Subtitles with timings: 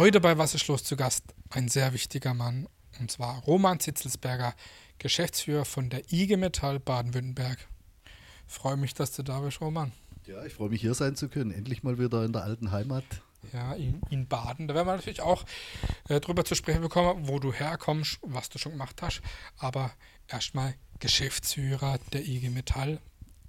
[0.00, 2.66] Heute bei Wasserschloss zu Gast ein sehr wichtiger Mann,
[3.00, 4.54] und zwar Roman Zitzelsberger,
[4.96, 7.68] Geschäftsführer von der IG Metall Baden-Württemberg.
[8.46, 9.92] Freue mich, dass du da bist, Roman.
[10.24, 11.50] Ja, ich freue mich hier sein zu können.
[11.50, 13.04] Endlich mal wieder in der alten Heimat.
[13.52, 14.68] Ja, in, in Baden.
[14.68, 15.44] Da werden wir natürlich auch
[16.08, 19.20] äh, drüber zu sprechen bekommen, wo du herkommst, was du schon gemacht hast.
[19.58, 19.92] Aber
[20.28, 23.02] erstmal Geschäftsführer der IG Metall.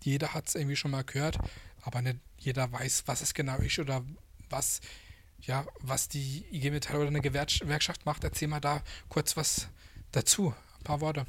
[0.04, 1.40] Jeder hat es irgendwie schon mal gehört,
[1.84, 4.04] aber nicht jeder weiß, was es genau ist oder
[4.50, 4.82] was
[5.44, 8.24] ja, was die IG Metall oder eine Gewerkschaft macht.
[8.24, 9.68] Erzähl mal da kurz was
[10.12, 11.26] dazu, ein paar Worte.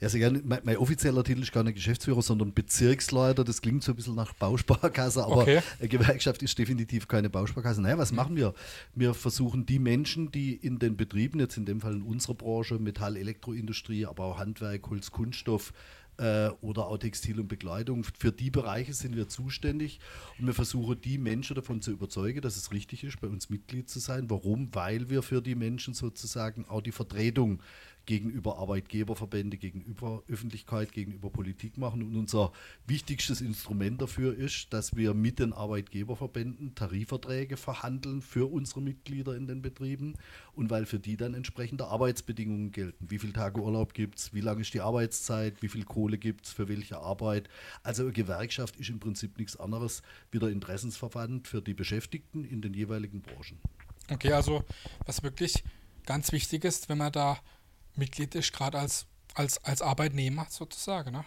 [0.00, 0.40] Ja, sehr gerne.
[0.44, 3.42] Mein, mein, offizieller Titel ist gar nicht Geschäftsführer, sondern Bezirksleiter.
[3.42, 5.60] Das klingt so ein bisschen nach Bausparkasse, aber okay.
[5.80, 7.82] Gewerkschaft ist definitiv keine Bausparkasse.
[7.82, 8.16] Naja, was mhm.
[8.16, 8.54] machen wir?
[8.94, 12.78] Wir versuchen die Menschen, die in den Betrieben, jetzt in dem Fall in unserer Branche,
[12.78, 15.72] Metall, Elektroindustrie, aber auch Handwerk, Holz, Kunststoff,
[16.18, 18.04] äh, oder auch Textil und Bekleidung.
[18.18, 20.00] Für die Bereiche sind wir zuständig
[20.38, 23.88] und wir versuchen die Menschen davon zu überzeugen, dass es richtig ist, bei uns Mitglied
[23.88, 24.28] zu sein.
[24.28, 24.74] Warum?
[24.74, 27.62] Weil wir für die Menschen sozusagen auch die Vertretung
[28.08, 32.02] gegenüber Arbeitgeberverbände, gegenüber Öffentlichkeit, gegenüber Politik machen.
[32.02, 32.52] Und unser
[32.86, 39.46] wichtigstes Instrument dafür ist, dass wir mit den Arbeitgeberverbänden Tarifverträge verhandeln für unsere Mitglieder in
[39.46, 40.14] den Betrieben
[40.54, 43.10] und weil für die dann entsprechende Arbeitsbedingungen gelten.
[43.10, 46.46] Wie viele Tage Urlaub gibt es, wie lange ist die Arbeitszeit, wie viel Kohle gibt
[46.46, 47.50] es, für welche Arbeit.
[47.82, 52.62] Also eine Gewerkschaft ist im Prinzip nichts anderes wie der Interessensverband für die Beschäftigten in
[52.62, 53.58] den jeweiligen Branchen.
[54.10, 54.64] Okay, also
[55.04, 55.62] was wirklich
[56.06, 57.38] ganz wichtig ist, wenn man da
[57.98, 61.12] Mitglied ist, gerade als, als, als Arbeitnehmer sozusagen.
[61.12, 61.24] Ne?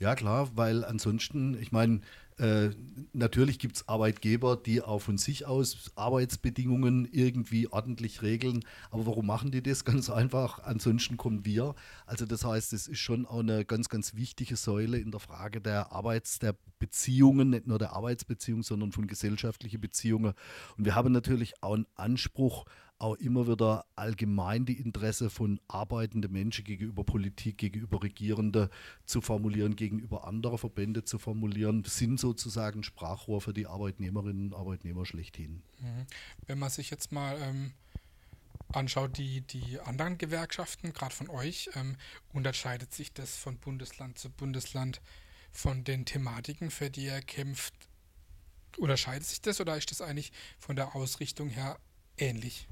[0.00, 2.00] Ja, klar, weil ansonsten, ich meine,
[2.38, 2.70] äh,
[3.12, 8.64] natürlich gibt es Arbeitgeber, die auch von sich aus Arbeitsbedingungen irgendwie ordentlich regeln.
[8.92, 9.84] Aber warum machen die das?
[9.84, 11.74] Ganz einfach, ansonsten kommen wir.
[12.06, 15.60] Also das heißt, es ist schon auch eine ganz, ganz wichtige Säule in der Frage
[15.60, 20.34] der Arbeits-, der Beziehungen, nicht nur der Arbeitsbeziehungen, sondern von gesellschaftlichen Beziehungen.
[20.76, 22.66] Und wir haben natürlich auch einen Anspruch,
[22.98, 28.68] auch immer wieder allgemein die Interesse von arbeitenden Menschen gegenüber Politik, gegenüber Regierenden
[29.06, 35.06] zu formulieren, gegenüber anderer Verbände zu formulieren, sind sozusagen Sprachrohr für die Arbeitnehmerinnen und Arbeitnehmer
[35.06, 35.62] schlechthin.
[35.78, 36.06] Mhm.
[36.46, 37.72] Wenn man sich jetzt mal ähm,
[38.72, 41.96] anschaut, die, die anderen Gewerkschaften, gerade von euch, ähm,
[42.32, 45.00] unterscheidet sich das von Bundesland zu Bundesland
[45.52, 47.74] von den Thematiken, für die ihr kämpft?
[48.76, 51.78] Unterscheidet sich das oder ist das eigentlich von der Ausrichtung her
[52.16, 52.68] ähnlich?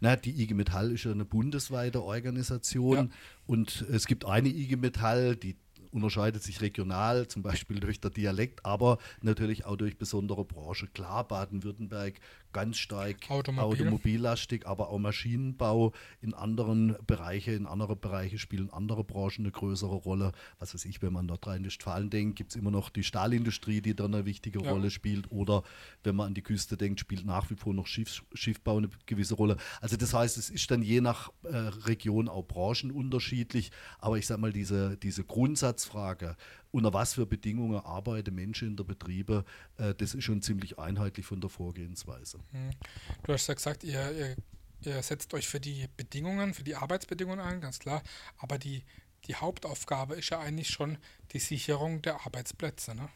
[0.00, 3.08] Na, die IG Metall ist ja eine bundesweite Organisation ja.
[3.46, 5.56] und es gibt eine IG Metall, die
[5.94, 10.88] unterscheidet sich regional, zum Beispiel durch der Dialekt, aber natürlich auch durch besondere Branche.
[10.88, 12.18] Klar, Baden-Württemberg
[12.54, 13.82] ganz stark Automobil.
[13.82, 15.92] automobillastig, aber auch Maschinenbau
[16.22, 20.32] in anderen Bereichen, in andere Bereiche spielen andere Branchen eine größere Rolle.
[20.58, 23.94] Was weiß ich, wenn man an Nordrhein-Westfalen denkt, gibt es immer noch die Stahlindustrie, die
[23.94, 24.70] da eine wichtige ja.
[24.70, 25.30] Rolle spielt.
[25.30, 25.64] Oder
[26.02, 29.34] wenn man an die Küste denkt, spielt nach wie vor noch Schiff, Schiffbau eine gewisse
[29.34, 29.58] Rolle.
[29.82, 33.70] Also das heißt, es ist dann je nach äh, Region auch Branchen unterschiedlich.
[33.98, 36.36] Aber ich sage mal, diese, diese Grundsatz Grundsatzfrage,
[36.74, 39.44] unter was für Bedingungen arbeiten Menschen in der Betriebe,
[39.78, 42.38] äh, das ist schon ziemlich einheitlich von der Vorgehensweise.
[42.50, 42.70] Hm.
[43.22, 44.36] Du hast ja gesagt, ihr, ihr,
[44.82, 48.02] ihr, setzt euch für die Bedingungen, für die Arbeitsbedingungen ein, ganz klar,
[48.38, 48.82] aber die,
[49.28, 50.98] die Hauptaufgabe ist ja eigentlich schon
[51.32, 52.96] die Sicherung der Arbeitsplätze.
[52.96, 53.08] Ne?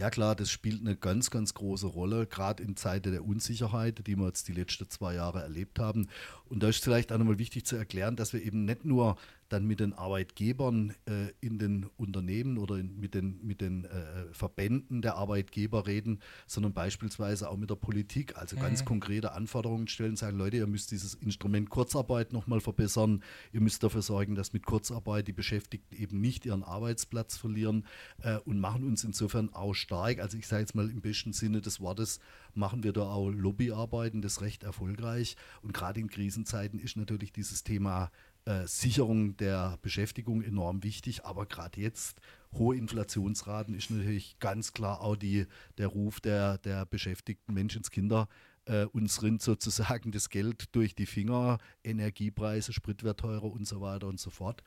[0.00, 4.16] Ja klar, das spielt eine ganz, ganz große Rolle, gerade in Zeiten der Unsicherheit, die
[4.16, 6.08] wir jetzt die letzten zwei Jahre erlebt haben.
[6.46, 9.16] Und da ist vielleicht auch nochmal wichtig zu erklären, dass wir eben nicht nur
[9.52, 14.32] dann mit den Arbeitgebern äh, in den Unternehmen oder in, mit den, mit den äh,
[14.32, 18.36] Verbänden der Arbeitgeber reden, sondern beispielsweise auch mit der Politik.
[18.36, 18.86] Also ganz mhm.
[18.86, 23.22] konkrete Anforderungen stellen, sagen, Leute, ihr müsst dieses Instrument Kurzarbeit nochmal verbessern.
[23.52, 27.86] Ihr müsst dafür sorgen, dass mit Kurzarbeit die Beschäftigten eben nicht ihren Arbeitsplatz verlieren
[28.22, 30.18] äh, und machen uns insofern auch stark.
[30.18, 32.20] Also ich sage jetzt mal im besten Sinne des Wortes,
[32.54, 35.36] machen wir da auch Lobbyarbeiten, das recht erfolgreich.
[35.62, 38.10] Und gerade in Krisenzeiten ist natürlich dieses Thema
[38.44, 42.20] äh, Sicherung der Beschäftigung enorm wichtig, aber gerade jetzt
[42.52, 45.46] hohe Inflationsraten ist natürlich ganz klar auch die,
[45.78, 48.28] der Ruf der, der beschäftigten Menschenskinder.
[48.64, 54.06] Äh, uns rinnt sozusagen das Geld durch die Finger, Energiepreise, Sprit teurer und so weiter
[54.06, 54.62] und so fort.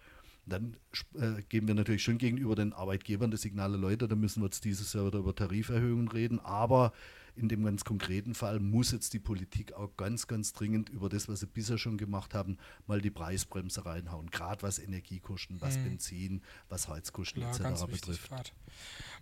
[0.46, 0.78] Dann
[1.16, 4.64] äh, geben wir natürlich schon gegenüber den Arbeitgebern das Signale, Leute, da müssen wir jetzt
[4.64, 6.94] dieses Jahr wieder über Tariferhöhungen reden, aber
[7.36, 11.28] in dem ganz konkreten Fall muss jetzt die Politik auch ganz, ganz dringend über das,
[11.28, 14.30] was sie bisher schon gemacht haben, mal die Preisbremse reinhauen.
[14.30, 15.84] Gerade was Energiekosten, was mhm.
[15.84, 17.86] Benzin, was Heizkosten Klar, etc.
[17.86, 18.54] betrifft.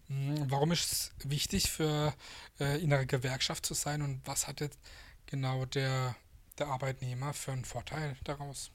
[0.08, 2.14] Mhm, warum ist es wichtig für
[2.60, 4.80] äh, in einer Gewerkschaft zu sein und was hat jetzt
[5.26, 6.16] genau der,
[6.60, 8.72] der Arbeitnehmer für einen Vorteil daraus?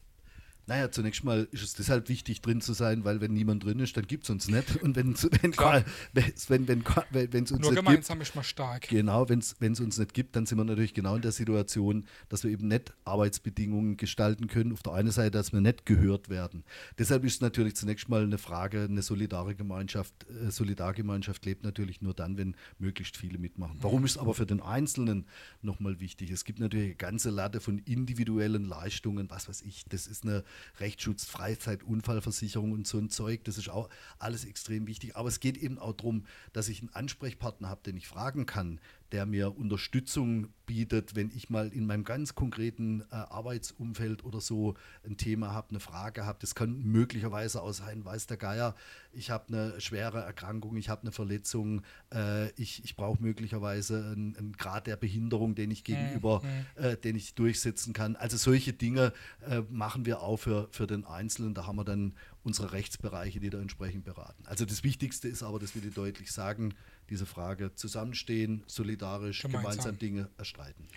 [0.68, 3.96] Naja, zunächst mal ist es deshalb wichtig, drin zu sein, weil wenn niemand drin ist,
[3.96, 4.76] dann gibt es uns nicht.
[4.82, 8.86] Und wenn es wenn, wenn, wenn, wenn, uns Nur nicht gemeinsam gibt, ist man stark.
[8.88, 12.44] Genau, wenn es uns nicht gibt, dann sind wir natürlich genau in der Situation, dass
[12.44, 14.74] wir eben nicht Arbeitsbedingungen gestalten können.
[14.74, 16.64] Auf der einen Seite, dass wir nicht gehört werden.
[16.98, 22.02] Deshalb ist es natürlich zunächst mal eine Frage, eine solidare Gemeinschaft, äh, Solidargemeinschaft lebt natürlich
[22.02, 23.78] nur dann, wenn möglichst viele mitmachen.
[23.80, 25.24] Warum ist es aber für den Einzelnen
[25.62, 26.30] nochmal wichtig?
[26.30, 30.44] Es gibt natürlich eine ganze Latte von individuellen Leistungen, was weiß ich, das ist eine
[30.80, 33.44] Rechtsschutz, Freizeit, Unfallversicherung und so ein Zeug.
[33.44, 33.88] Das ist auch
[34.18, 35.16] alles extrem wichtig.
[35.16, 38.80] Aber es geht eben auch darum, dass ich einen Ansprechpartner habe, den ich fragen kann,
[39.12, 44.74] der mir Unterstützung bietet, wenn ich mal in meinem ganz konkreten äh, Arbeitsumfeld oder so
[45.04, 46.38] ein Thema habe, eine Frage habe.
[46.40, 48.74] Das kann möglicherweise auch sein, weiß der Geier,
[49.12, 51.82] ich habe eine schwere Erkrankung, ich habe eine Verletzung,
[52.12, 56.82] äh, ich, ich brauche möglicherweise einen, einen, Grad der Behinderung, den ich gegenüber, mhm.
[56.82, 58.16] äh, den ich durchsetzen kann.
[58.16, 59.12] Also solche Dinge
[59.48, 61.54] äh, machen wir auch für, für den Einzelnen.
[61.54, 64.44] Da haben wir dann unsere Rechtsbereiche, die da entsprechend beraten.
[64.46, 66.74] Also das Wichtigste ist aber, dass wir die deutlich sagen,
[67.10, 70.88] diese Frage zusammenstehen, solidarisch, gemeinsam, gemeinsam Dinge erstreiten.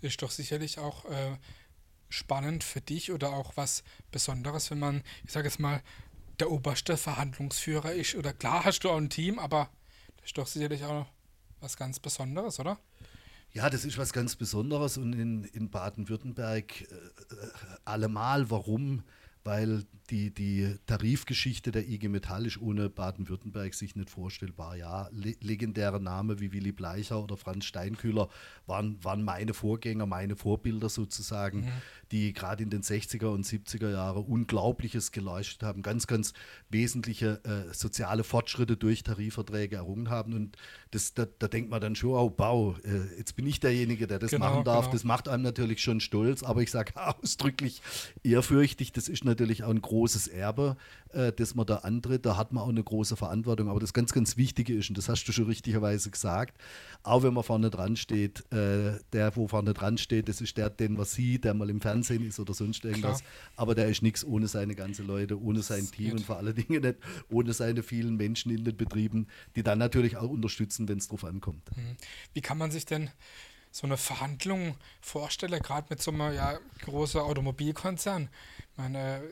[0.00, 1.36] Ist doch sicherlich auch äh,
[2.08, 5.82] spannend für dich oder auch was Besonderes, wenn man, ich sage jetzt mal,
[6.38, 8.14] der oberste Verhandlungsführer ist.
[8.14, 9.70] Oder klar hast du auch ein Team, aber
[10.16, 11.06] das ist doch sicherlich auch
[11.60, 12.78] was ganz Besonderes, oder?
[13.52, 17.50] Ja, das ist was ganz Besonderes und in, in Baden-Württemberg äh, äh
[17.84, 18.50] allemal.
[18.50, 19.02] Warum?
[19.42, 24.76] Weil die, die Tarifgeschichte der IG Metall ist ohne Baden-Württemberg sich nicht vorstellbar.
[24.76, 28.28] Ja, le legendäre Namen wie Willy Bleicher oder Franz Steinkühler
[28.66, 31.72] waren, waren meine Vorgänger, meine Vorbilder sozusagen, mhm.
[32.12, 36.32] Die gerade in den 60er und 70er Jahren Unglaubliches geleistet haben, ganz, ganz
[36.68, 40.34] wesentliche äh, soziale Fortschritte durch Tarifverträge errungen haben.
[40.34, 40.56] Und
[40.90, 44.18] das, da, da denkt man dann schon, oh, Bau, äh, jetzt bin ich derjenige, der
[44.18, 44.86] das genau, machen darf.
[44.86, 44.92] Genau.
[44.92, 47.82] Das macht einem natürlich schon stolz, aber ich sage ausdrücklich
[48.24, 50.76] ehrfürchtig, das ist natürlich auch ein großes Erbe,
[51.12, 52.26] äh, das man da antritt.
[52.26, 53.68] Da hat man auch eine große Verantwortung.
[53.68, 56.60] Aber das ganz, ganz Wichtige ist, und das hast du schon richtigerweise gesagt,
[57.02, 60.70] auch wenn man vorne dran steht, äh, der, wo vorne dran steht, das ist der,
[60.70, 63.20] den man sieht, der mal im Fernsehen ist oder sonst irgendwas.
[63.20, 63.32] Klar.
[63.56, 66.54] Aber der ist nichts ohne seine ganzen Leute, ohne sein das Team und vor allen
[66.54, 66.96] Dingen nicht
[67.30, 71.24] ohne seine vielen Menschen in den Betrieben, die dann natürlich auch unterstützen, wenn es drauf
[71.24, 71.62] ankommt.
[71.76, 71.96] Mhm.
[72.34, 73.10] Wie kann man sich denn
[73.70, 78.28] so eine Verhandlung vorstelle, gerade mit so einem ja, großen Automobilkonzern.
[78.80, 79.22] Meine,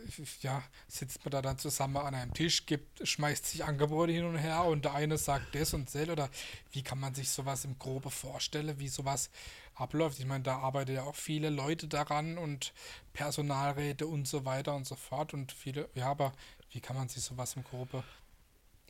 [0.42, 4.36] ja, sitzt man da dann zusammen an einem Tisch, gibt, schmeißt sich Angebote hin und
[4.36, 6.28] her und der eine sagt das und das oder
[6.72, 9.30] wie kann man sich sowas im Grobe vorstellen, wie sowas
[9.74, 10.18] abläuft?
[10.18, 12.74] Ich meine, da arbeiten ja auch viele Leute daran und
[13.14, 16.34] Personalräte und so weiter und so fort und viele, ja, aber
[16.72, 18.04] wie kann man sich sowas im Grobe,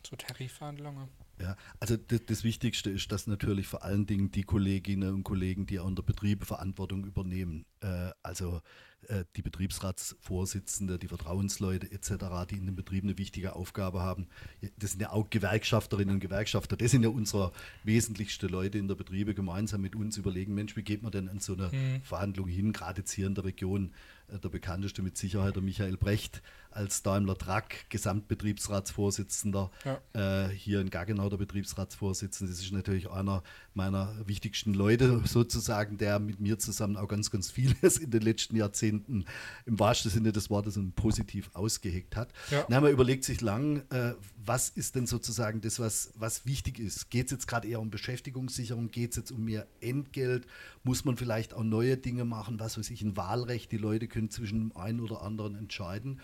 [0.05, 1.09] so Tarifverhandlungen?
[1.41, 5.67] Ja, also das, das, Wichtigste ist, dass natürlich vor allen Dingen die Kolleginnen und Kollegen,
[5.67, 8.61] die an der Betriebe Verantwortung übernehmen, äh, also äh,
[9.37, 14.27] die Betriebsratsvorsitzende, die Vertrauensleute etc., die in den Betrieben eine wichtige Aufgabe haben,
[14.77, 17.53] das sind ja auch Gewerkschafterinnen und Gewerkschafter, das sind ja unsere
[17.85, 21.41] wesentlichsten Leute in der Betriebe, gemeinsam mit uns überlegen, Mensch, wie geht man denn an
[21.41, 22.03] so eine mhm.
[22.03, 25.97] Verhandlung hin, gerade jetzt hier in der Region, äh, der bekannteste mit Sicherheit der Michael
[25.97, 30.47] Brecht, als Daimler Truck Gesamtbetriebsratsvorsitzender, ja.
[30.47, 32.53] äh, hier in Gaggenau der Betriebsratsvorsitzende.
[32.53, 33.43] Das ist natürlich einer
[33.75, 38.57] meiner wichtigsten Leute sozusagen, der mit mir zusammen auch ganz, ganz vieles in den letzten
[38.57, 39.25] Jahrzehnten
[39.67, 42.33] im wahrsten Sinne des Wortes positiv ausgeheckt hat.
[42.51, 42.65] Ja.
[42.69, 47.11] Na, man überlegt sich lang, äh, was ist denn sozusagen das, was, was wichtig ist?
[47.11, 48.91] Geht es jetzt gerade eher um Beschäftigungssicherung?
[48.91, 50.47] Geht es jetzt um mehr Entgelt?
[50.85, 52.59] Muss man vielleicht auch neue Dinge machen?
[52.59, 53.73] Was weiß ich, ein Wahlrecht?
[53.73, 56.21] Die Leute können zwischen dem einen oder anderen entscheiden.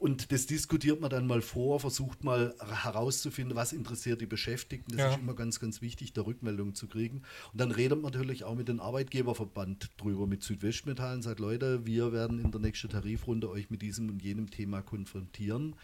[0.00, 4.92] Und das diskutiert man dann mal vor, versucht mal herauszufinden, was interessiert die Beschäftigten.
[4.92, 5.10] Das ja.
[5.10, 7.22] ist immer ganz, ganz wichtig, da Rückmeldungen zu kriegen.
[7.52, 11.84] Und dann redet man natürlich auch mit dem Arbeitgeberverband drüber, mit Südwestmetall und sagt, Leute,
[11.84, 15.76] wir werden in der nächsten Tarifrunde euch mit diesem und jenem Thema konfrontieren.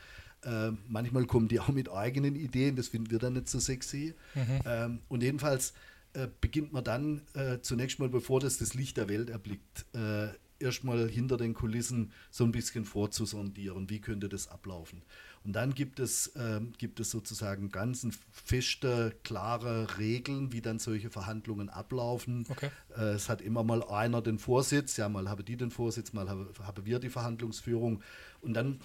[0.43, 4.15] Äh, manchmal kommen die auch mit eigenen Ideen, das finden wir dann nicht so sexy.
[4.35, 4.61] Mhm.
[4.65, 5.75] Ähm, und jedenfalls
[6.15, 10.29] äh, beginnt man dann äh, zunächst mal, bevor das das Licht der Welt erblickt, äh,
[10.59, 15.03] erstmal hinter den Kulissen so ein bisschen vorzusondieren, wie könnte das ablaufen.
[15.45, 21.09] Und dann gibt es, äh, gibt es sozusagen ganz feste, klare Regeln, wie dann solche
[21.09, 22.47] Verhandlungen ablaufen.
[22.49, 22.71] Okay.
[22.97, 26.29] Äh, es hat immer mal einer den Vorsitz, ja, mal habe die den Vorsitz, mal
[26.29, 28.03] habe, habe wir die Verhandlungsführung.
[28.41, 28.81] Und dann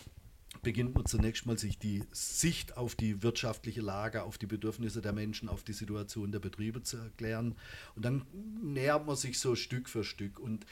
[0.62, 5.14] beginnt man zunächst mal sich die Sicht auf die wirtschaftliche Lage, auf die Bedürfnisse der
[5.14, 7.56] Menschen, auf die Situation der Betriebe zu erklären.
[7.96, 8.26] Und dann
[8.62, 10.40] nähert man sich so Stück für Stück.
[10.40, 10.66] Und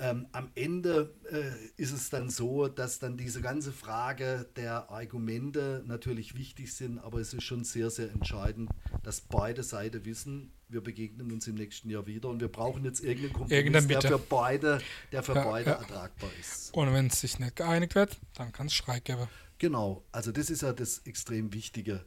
[0.00, 5.84] Ähm, am Ende äh, ist es dann so, dass dann diese ganze Frage der Argumente
[5.86, 8.70] natürlich wichtig sind, aber es ist schon sehr, sehr entscheidend,
[9.04, 13.04] dass beide Seiten wissen, wir begegnen uns im nächsten Jahr wieder und wir brauchen jetzt
[13.04, 14.80] irgendeinen Kompromiss, der für beide,
[15.12, 15.76] der für ja, beide ja.
[15.76, 16.74] ertragbar ist.
[16.74, 19.28] Und wenn es sich nicht geeinigt wird, dann kann es Streit geben.
[19.58, 22.04] Genau, also das ist ja das extrem Wichtige.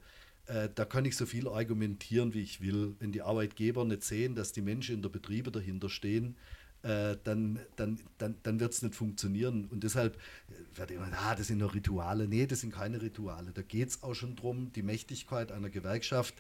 [0.48, 2.96] Äh, da kann ich so viel argumentieren, wie ich will.
[3.00, 6.36] Wenn die Arbeitgeber nicht sehen, dass die Menschen in der Betriebe dahinter stehen,
[6.84, 9.66] äh, dann, dann, dann, dann wird es nicht funktionieren.
[9.66, 12.28] Und deshalb äh, wird immer, ah, das sind nur Rituale.
[12.28, 13.52] Nee, das sind keine Rituale.
[13.52, 16.36] Da geht es auch schon darum, die Mächtigkeit einer Gewerkschaft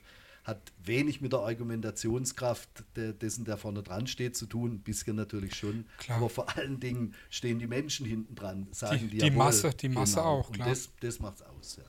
[0.48, 4.75] hat wenig mit der Argumentationskraft dessen, der vorne dran steht, zu tun.
[4.75, 5.86] Ein bisschen natürlich schon.
[5.98, 6.20] Klar.
[6.20, 9.89] Aber vor allen Dingen stehen die Menschen hinten dran, sagen die, die, die Masse, die
[9.89, 10.25] Masse genau.
[10.27, 10.67] auch, klar.
[10.70, 11.75] Und das, das macht es aus.
[11.75, 11.84] Ja.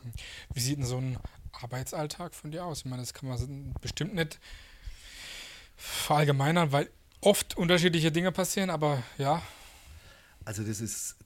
[0.52, 1.16] Wie sieht denn so ein
[1.52, 2.80] Arbeitsalltag von dir aus?
[2.80, 4.40] Ich meine, das kann man bestimmt nicht
[5.76, 9.42] verallgemeinern, weil oft unterschiedliche Dinge passieren, aber ja.
[10.44, 11.16] Also das ist,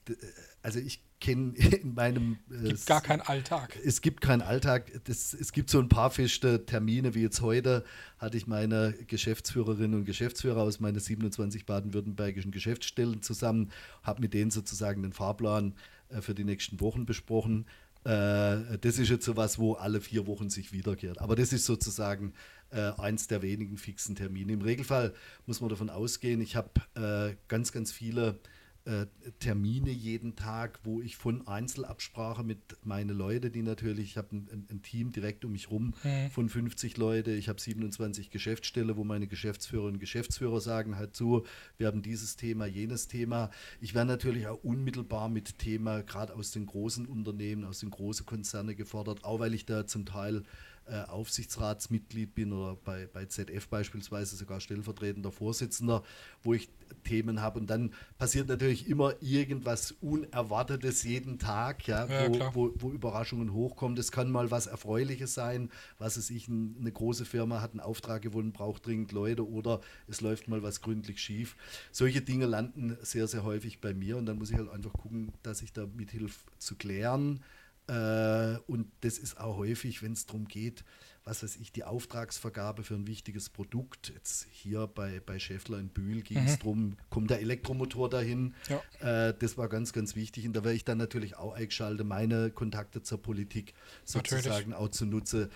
[0.61, 2.37] also ich kenne in meinem...
[2.51, 3.77] Es gibt gar keinen Alltag.
[3.83, 4.91] Es gibt keinen Alltag.
[5.05, 7.85] Das, es gibt so ein paar feste Termine, wie jetzt heute
[8.17, 13.71] hatte ich meine Geschäftsführerinnen und Geschäftsführer aus meinen 27 baden-württembergischen Geschäftsstellen zusammen,
[14.03, 15.75] habe mit denen sozusagen den Fahrplan
[16.09, 17.65] äh, für die nächsten Wochen besprochen.
[18.03, 21.21] Äh, das ist jetzt so was, wo alle vier Wochen sich wiederkehrt.
[21.21, 22.33] Aber das ist sozusagen
[22.73, 24.53] äh, eins der wenigen fixen Termine.
[24.53, 25.13] Im Regelfall
[25.45, 28.39] muss man davon ausgehen, ich habe äh, ganz, ganz viele
[28.85, 29.05] äh,
[29.39, 34.67] Termine jeden Tag, wo ich von Einzelabsprache mit meinen Leuten, die natürlich, ich habe ein,
[34.69, 36.29] ein, Team direkt um mich rum mhm.
[36.31, 41.45] von 50 Leute, ich habe 27 Geschäftsstelle, wo meine Geschäftsführerinnen und Geschäftsführer sagen halt so,
[41.77, 43.51] wir haben dieses Thema, jenes Thema.
[43.79, 48.25] Ich werde natürlich auch unmittelbar mit Thema, gerade aus den großen Unternehmen, aus den großen
[48.25, 50.43] Konzernen gefordert, auch weil ich da zum Teil
[50.85, 56.03] äh, Aufsichtsratsmitglied bin oder bei, bei ZF beispielsweise sogar stellvertretender Vorsitzender,
[56.41, 56.69] wo ich
[57.03, 57.59] Themen habe.
[57.59, 63.53] Und dann passiert natürlich immer irgendwas Unerwartetes jeden Tag, ja, ja wo, wo, wo, Überraschungen
[63.53, 63.95] hochkommen.
[63.95, 68.21] Das kann mal was Erfreuliches sein, was es ich, eine große Firma hat einen Auftrag
[68.21, 71.55] gewonnen, braucht dringend Leute oder es läuft mal was gründlich schief.
[71.91, 75.31] Solche Dinge landen sehr, sehr häufig bei mir und dann muss ich halt einfach gucken,
[75.43, 77.39] dass ich da mithilfe zu klären
[77.87, 80.83] äh, und das ist auch häufig, wenn es darum geht,
[81.25, 84.11] was weiß ich, die Auftragsvergabe für ein wichtiges Produkt.
[84.13, 86.59] Jetzt hier bei, bei Schäffler in Bühl ging es mhm.
[86.59, 88.53] darum, kommt der Elektromotor dahin.
[88.67, 89.27] Ja.
[89.27, 90.45] Äh, das war ganz, ganz wichtig.
[90.45, 93.73] Und da werde ich dann natürlich auch eingeschaltet, meine Kontakte zur Politik
[94.03, 94.75] sozusagen natürlich.
[94.75, 95.49] auch zunutze.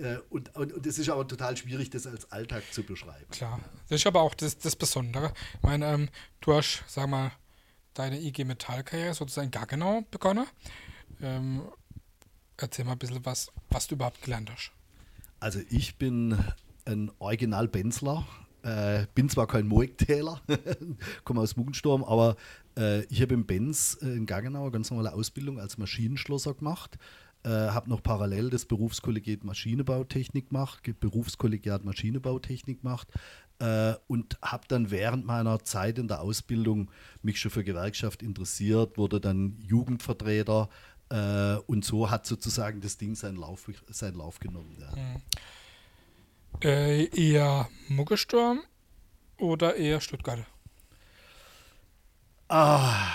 [0.00, 3.30] Äh, und, und, und es ist aber total schwierig, das als Alltag zu beschreiben.
[3.30, 5.32] Klar, das ist aber auch das, das Besondere.
[5.54, 6.08] Ich meine, ähm,
[6.40, 7.30] du hast, sag mal,
[7.94, 10.46] deine IG Metall-Karriere sozusagen gar genau begonnen.
[11.20, 11.62] Ähm,
[12.56, 14.72] erzähl mal ein bisschen was, was du überhaupt gelernt hast.
[15.40, 16.38] Also ich bin
[16.84, 18.26] ein Original-Benzler.
[18.62, 20.40] Äh, bin zwar kein Moiktäler,
[21.24, 22.36] komme aus Muggensturm, aber
[22.78, 26.96] äh, ich habe im Benz äh, in Gangenau ganz normale Ausbildung als Maschinenschlosser gemacht.
[27.42, 33.08] Äh, habe noch parallel das Berufskollegiat Maschinenbautechnik gemacht, Berufskollegiat Maschinenbautechnik gemacht
[33.58, 36.90] äh, und habe dann während meiner Zeit in der Ausbildung
[37.22, 40.70] mich schon für Gewerkschaft interessiert, wurde dann Jugendvertreter,
[41.14, 44.76] äh, und so hat sozusagen das Ding seinen Lauf, seinen Lauf genommen.
[44.80, 44.92] Ja.
[44.96, 45.22] Hm.
[46.60, 48.62] Äh, eher Muggelsturm
[49.38, 50.40] oder eher Stuttgart?
[52.48, 53.12] Ah,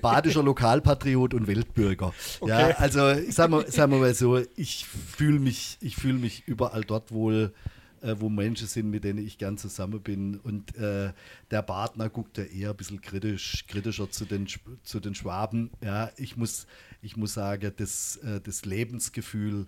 [0.00, 2.12] badischer Lokalpatriot und Weltbürger.
[2.40, 2.50] Okay.
[2.50, 7.12] Ja, also sagen wir, sagen wir mal so, ich fühle mich, fühl mich überall dort
[7.12, 7.52] wohl
[8.02, 10.38] äh, wo Menschen sind, mit denen ich gern zusammen bin.
[10.38, 11.12] Und äh,
[11.50, 14.46] der Partner guckt ja eher ein bisschen kritisch, kritischer zu den,
[14.82, 15.70] zu den Schwaben.
[15.82, 16.66] Ja, ich muss,
[17.02, 19.66] ich muss sagen, das, äh, das Lebensgefühl,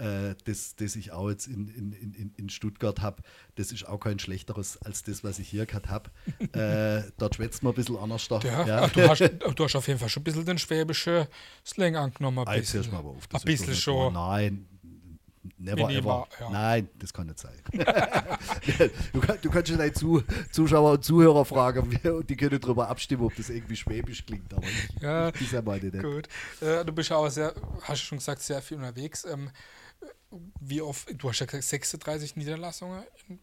[0.00, 3.22] äh, das, das ich auch jetzt in, in, in, in Stuttgart habe,
[3.56, 6.10] das ist auch kein schlechteres als das, was ich hier gerade habe.
[6.52, 8.26] äh, dort schwätzt man ein bisschen anders.
[8.28, 8.40] Da.
[8.40, 8.86] Ja, ja.
[8.88, 9.20] Du, hast,
[9.56, 11.26] du hast auf jeden Fall schon ein bisschen den schwäbischen
[11.66, 12.46] Slang angenommen.
[12.46, 14.14] Ein bisschen, mal auf, ein bisschen schon.
[14.14, 14.66] Nein,
[15.56, 16.28] Never Minimal, ever.
[16.38, 16.50] Ja.
[16.50, 17.56] Nein, das kann nicht sein.
[17.72, 23.24] du, du, kannst schon deine Zu, Zuschauer und Zuhörer fragen und die können darüber abstimmen,
[23.24, 24.52] ob das irgendwie schwäbisch klingt.
[24.52, 26.02] Aber ich, ja, ich ja meine nicht.
[26.02, 26.28] Gut.
[26.60, 29.24] Äh, du bist auch sehr, hast du schon gesagt, sehr viel unterwegs.
[29.24, 29.50] Ähm,
[30.60, 33.38] wie oft, du hast ja gesagt 36 Niederlassungen in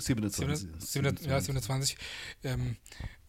[0.00, 0.68] 27.
[0.78, 1.96] 27, ja, 27.
[2.44, 2.76] Ähm,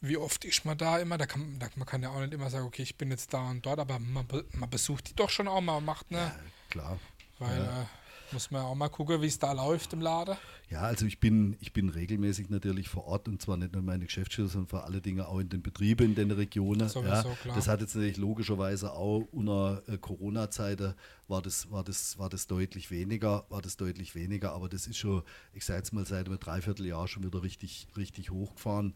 [0.01, 1.17] wie oft ist man da immer?
[1.17, 3.49] Da kann, da, man kann ja auch nicht immer sagen, okay, ich bin jetzt da
[3.49, 6.17] und dort, aber man, man besucht die doch schon auch, man macht, ne?
[6.17, 6.35] Ja,
[6.69, 6.99] klar.
[7.39, 7.81] Weil, ja.
[7.81, 7.85] Äh,
[8.31, 10.37] Muss man auch mal gucken, wie es da läuft im Laden.
[10.69, 14.05] Ja, also ich bin, ich bin regelmäßig natürlich vor Ort und zwar nicht nur meine
[14.05, 16.87] Geschäftsstelle, sondern vor allen Dingen auch in den Betrieben, in den Regionen.
[16.87, 17.55] Sowieso, ja, klar.
[17.55, 20.93] das hat jetzt natürlich logischerweise auch unter äh, Corona-Zeiten
[21.27, 24.97] war das, war, das, war das deutlich weniger, war das deutlich weniger, aber das ist
[24.97, 25.23] schon,
[25.53, 28.93] ich sage jetzt mal, seit einem Dreivierteljahr schon wieder richtig, richtig hochgefahren.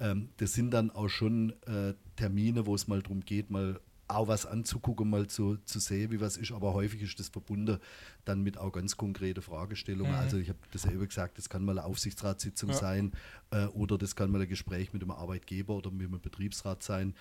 [0.00, 4.28] Ähm, das sind dann auch schon äh, Termine, wo es mal darum geht, mal auch
[4.28, 6.52] was anzugucken, mal zu, zu sehen, wie was ist.
[6.52, 7.78] Aber häufig ist das verbunden
[8.24, 10.12] dann mit auch ganz konkrete Fragestellungen.
[10.12, 10.18] Mhm.
[10.18, 12.76] Also ich habe das ja eben gesagt, das kann mal eine Aufsichtsratssitzung Ja.
[12.76, 13.12] sein
[13.50, 17.14] äh, oder das kann mal ein Gespräch mit einem Arbeitgeber oder mit einem Betriebsrat sein.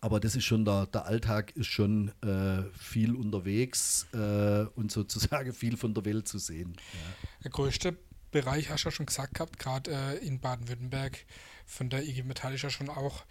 [0.00, 5.52] Aber das ist schon der, der Alltag ist schon äh, viel unterwegs äh, und sozusagen
[5.54, 6.74] viel von der Welt zu sehen.
[6.92, 7.28] Ja.
[7.44, 7.96] Der größte
[8.30, 11.24] Bereich, hast du ja schon gesagt gehabt, gerade äh, in Baden-Württemberg
[11.64, 13.24] von der IG Metall ist ja schon auch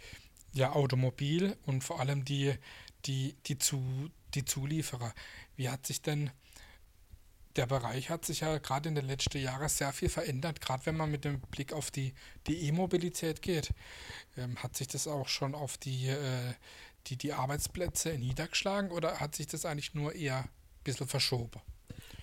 [0.52, 2.54] ja, Automobil und vor allem die,
[3.04, 5.14] die, die, zu, die Zulieferer.
[5.56, 6.30] Wie hat sich denn
[7.58, 10.96] der Bereich hat sich ja gerade in den letzten Jahren sehr viel verändert, gerade wenn
[10.96, 12.14] man mit dem Blick auf die
[12.46, 13.70] E-Mobilität geht.
[14.36, 16.54] Ähm, hat sich das auch schon auf die, äh,
[17.08, 20.50] die, die Arbeitsplätze niedergeschlagen oder hat sich das eigentlich nur eher ein
[20.84, 21.60] bisschen verschoben?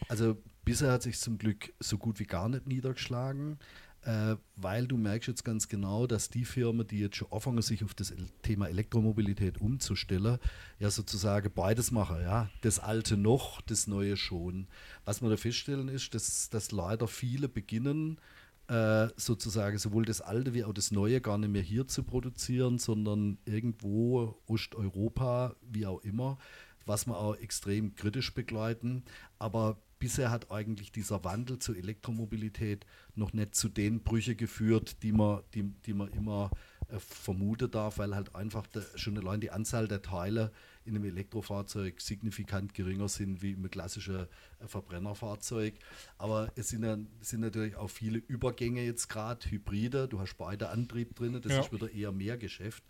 [0.07, 3.59] Also bisher hat sich zum Glück so gut wie gar nicht niedergeschlagen,
[4.05, 7.83] äh, weil du merkst jetzt ganz genau, dass die Firmen, die jetzt schon anfangen, sich
[7.83, 10.37] auf das Thema Elektromobilität umzustellen,
[10.79, 12.21] ja sozusagen beides machen.
[12.21, 12.49] Ja?
[12.61, 14.67] Das Alte noch, das Neue schon.
[15.05, 18.19] Was wir da feststellen ist, dass, dass leider viele beginnen,
[18.67, 22.77] äh, sozusagen sowohl das Alte wie auch das Neue gar nicht mehr hier zu produzieren,
[22.77, 26.37] sondern irgendwo Osteuropa, wie auch immer,
[26.85, 29.03] was wir auch extrem kritisch begleiten.
[29.39, 32.85] Aber bisher hat eigentlich dieser Wandel zur Elektromobilität
[33.15, 36.51] noch nicht zu den Brüchen geführt, die man, die, die man immer
[36.89, 40.51] äh, vermuten darf, weil halt einfach der, schon allein die Anzahl der Teile
[40.83, 44.27] in einem Elektrofahrzeug signifikant geringer sind wie im klassischen
[44.59, 45.73] äh, Verbrennerfahrzeug.
[46.19, 50.69] Aber es sind, ja, sind natürlich auch viele Übergänge jetzt gerade, Hybride, du hast beide
[50.69, 51.61] Antrieb drin, das Ja.
[51.61, 52.83] ist wieder eher mehr Geschäft.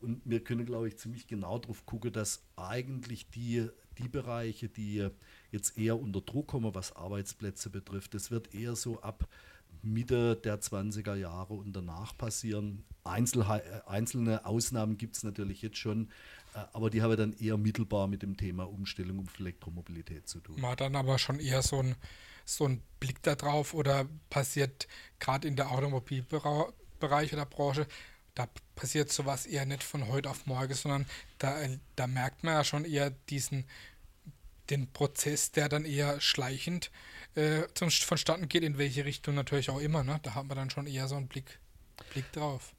[0.00, 5.10] Und wir können, glaube ich, ziemlich genau darauf gucken, dass eigentlich die, die Bereiche, die
[5.52, 9.28] jetzt eher unter Druck kommen, was Arbeitsplätze betrifft, das wird eher so ab
[9.82, 12.84] Mitte der 20er Jahre und danach passieren.
[13.04, 16.10] Einzelhe äh, einzelne Ausnahmen gibt es natürlich jetzt schon,
[16.54, 20.60] äh, aber die haben dann eher mittelbar mit dem Thema Umstellung auf Elektromobilität zu tun.
[20.62, 21.96] Hat dann aber schon eher so einen
[22.44, 24.88] so einen Blick darauf oder passiert
[25.20, 27.86] gerade in der Automobilbereich oder Branche,
[28.34, 31.06] da passiert sowas eher nicht von heute auf morgen, sondern
[31.38, 31.56] da,
[31.96, 33.64] da merkt man ja schon eher diesen
[34.70, 36.90] den Prozess, der dann eher schleichend
[37.34, 40.04] äh, zum, vonstatten geht, in welche Richtung natürlich auch immer.
[40.04, 40.20] Ne?
[40.22, 41.58] Da hat man dann schon eher so einen Blick,
[42.12, 42.74] Blick drauf.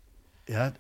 [0.48, 0.74] Ja,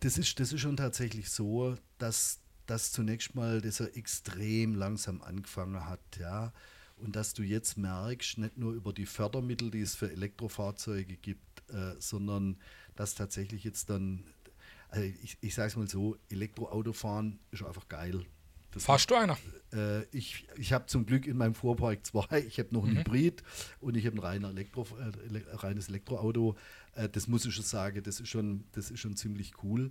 [0.00, 5.86] das ist, das ist schon tatsächlich so, dass das zunächst mal das extrem langsam angefangen
[5.86, 6.52] hat, ja.
[6.96, 11.68] Und dass du jetzt merkst, nicht nur über die Fördermittel, die es für Elektrofahrzeuge gibt,
[11.70, 12.56] äh, sondern
[12.94, 14.24] dass tatsächlich jetzt dann,
[14.88, 18.24] also ich, ich sage es mal so, Elektroautofahren ist einfach geil.
[18.76, 19.38] Das Fahrst du einer?
[19.72, 22.44] äh, ich ich habe zum Glück in meinem Fuhrpark zwei.
[22.46, 23.42] Ich habe noch ein Hybrid
[23.80, 26.56] und ich habe ein reiner Elektro, äh, reines Elektroauto.
[26.94, 29.90] Äh, das muss ich schon sagen, das ist schon, das ist schon ziemlich cool.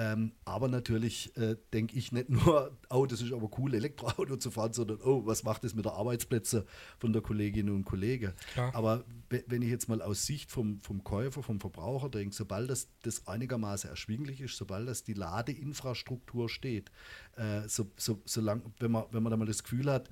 [0.00, 4.52] Ähm, aber natürlich äh, denke ich nicht nur, oh, das ist aber cool, Elektroauto zu
[4.52, 6.66] fahren, sondern oh, was macht das mit der Arbeitsplätze
[7.00, 8.32] von der Kolleginnen und Kollegen?
[8.52, 8.72] Klar.
[8.76, 12.70] Aber we- wenn ich jetzt mal aus Sicht vom, vom Käufer, vom Verbraucher denke, sobald
[12.70, 16.92] das, das einigermaßen erschwinglich ist, sobald das die Ladeinfrastruktur steht,
[17.36, 20.08] äh, so, so, solang, wenn, man, wenn man da mal das Gefühl hat,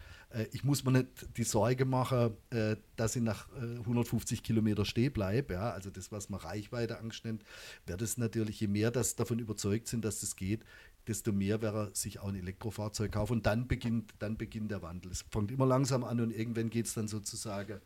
[0.53, 5.13] ich muss mir nicht die Sorge machen, äh, dass ich nach äh, 150 Kilometer stehen
[5.13, 7.43] bleibe, ja, also das, was man Reichweite Angst nennt,
[7.87, 10.65] wäre das natürlich, je mehr das davon überzeugt sind, dass das geht,
[11.07, 15.13] desto mehr wäre sich auch ein Elektrofahrzeug kaufen und dann beginnt, dann beginnt der Wandel.
[15.13, 17.81] Es fängt immer langsam an und irgendwann geht es dann sozusagen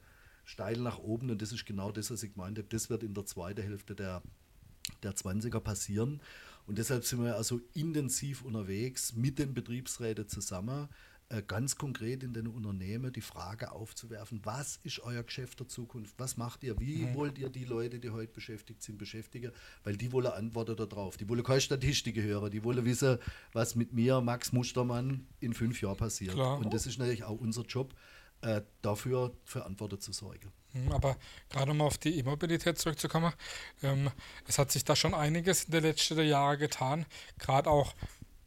[0.45, 2.65] steil nach oben und das ist genau das, was ich meinte.
[2.65, 4.23] Das wird in der zweiten Hälfte der,
[5.03, 6.21] der 20er passieren.
[6.67, 11.10] Und deshalb sind wir also intensiv unterwegs mit den Betriebsräten zusammen, äh,
[11.47, 16.15] ganz konkret in den Unternehmen die Frage aufzuwerfen, was ist euer Geschäft der Zukunft?
[16.19, 16.79] Was macht ihr?
[16.81, 19.53] Wie wollt ihr die Leute, die heute beschäftigt sind, beschäftigen?
[19.85, 21.17] Weil die wollen Antworten darauf.
[21.17, 22.51] Die wollen keine Statistiken hören.
[22.51, 23.19] Die wollen wissen,
[23.53, 26.35] was mit mir, Max Mustermann, in fünf Jahren passiert.
[26.35, 26.59] Klar.
[26.59, 27.95] Und das ist natürlich auch unser Job,
[28.43, 30.51] äh, dafür für Antworten zu sorgen.
[30.73, 31.17] Hm, Aber
[31.49, 33.33] gerade um auf die E-Mobilität zurückzukommen,
[33.83, 34.11] ähm,
[34.47, 37.07] es hat sich da schon einiges in den letzten Jahren getan,
[37.39, 37.95] gerade auch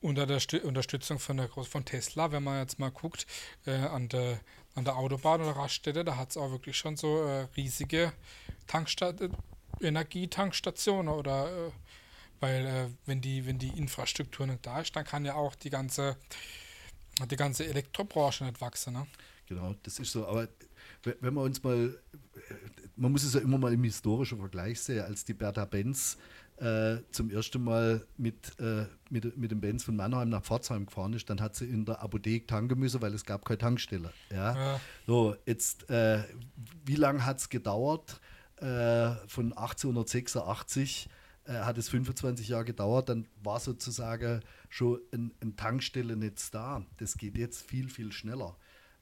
[0.04, 3.26] unter der Stü Unterstützung von, der, von Tesla, wenn man jetzt mal guckt,
[3.66, 4.40] äh, an, der,
[4.76, 8.12] an der Autobahn oder Raststätte, da hat es auch wirklich schon so äh, riesige
[8.68, 9.30] Tanksta äh,
[9.82, 11.72] Energietankstationen oder äh,
[12.40, 15.70] weil äh, wenn die, wenn die Infrastruktur nicht da ist, dann kann ja auch die
[15.70, 16.18] ganze,
[17.32, 18.94] die ganze Elektrobranche nicht wachsen.
[18.94, 19.08] Ne?
[19.48, 20.28] Genau, das ist so.
[20.28, 20.50] Aber
[21.04, 21.98] wenn wir uns mal,
[22.98, 26.18] man muss es ja immer mal im historischen Vergleich sehen, als die Bertha Benz
[26.64, 31.14] äh, zum ersten Mal mit, äh, mit, mit dem Benz von Mannheim nach Pforzheim gefahren
[31.14, 34.14] ist, dann hat sie in der Apotheke tanken müssen, weil es gab keine Tankstelle.
[34.32, 34.56] Ja?
[34.56, 34.80] ja.
[35.06, 36.24] So, jetzt, äh,
[36.86, 38.22] wie lange hat es gedauert?
[38.58, 41.10] Äh, von 1886
[41.46, 46.86] äh, hat es 25 Jahre gedauert, dann war sozusagen schon ein, ein Tankstellennetz da.
[46.98, 48.56] Das geht jetzt viel, viel schneller.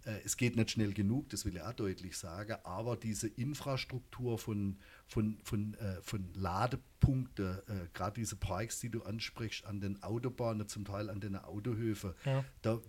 [0.05, 4.39] Äh, es geht nicht schnell genug, das will ich auch deutlich sagen, aber diese Infrastruktur
[4.39, 4.77] von,
[5.11, 10.69] von, von, äh, von Ladepunkten, äh, gerade diese Parks, die du ansprichst, an den Autobahnen,
[10.69, 12.45] zum Teil an den Autohöfen, ja.
[12.61, 12.79] da,